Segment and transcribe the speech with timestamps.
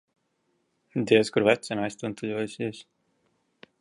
[1.11, 2.81] Diez kur vecene aiztuntuļojusies.